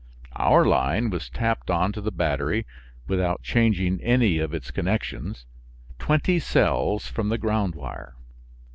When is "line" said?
0.65-1.11